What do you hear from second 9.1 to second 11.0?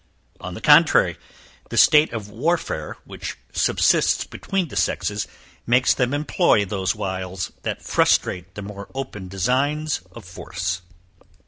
designs of force.